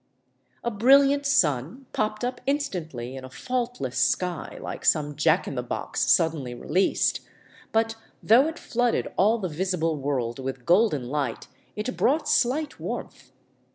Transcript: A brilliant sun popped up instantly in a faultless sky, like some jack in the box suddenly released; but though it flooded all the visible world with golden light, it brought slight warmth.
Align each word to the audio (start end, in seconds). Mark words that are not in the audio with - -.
A 0.63 0.71
brilliant 0.71 1.27
sun 1.27 1.85
popped 1.93 2.25
up 2.25 2.41
instantly 2.47 3.15
in 3.15 3.23
a 3.23 3.29
faultless 3.29 3.99
sky, 3.99 4.57
like 4.59 4.83
some 4.83 5.15
jack 5.15 5.47
in 5.47 5.53
the 5.53 5.61
box 5.61 6.01
suddenly 6.11 6.55
released; 6.55 7.19
but 7.71 7.95
though 8.23 8.47
it 8.47 8.57
flooded 8.57 9.09
all 9.15 9.37
the 9.37 9.47
visible 9.47 9.97
world 9.97 10.39
with 10.39 10.65
golden 10.65 11.07
light, 11.07 11.45
it 11.75 11.95
brought 11.97 12.27
slight 12.27 12.79
warmth. 12.79 13.31